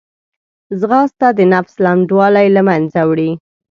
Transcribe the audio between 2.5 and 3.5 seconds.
له منځه وړي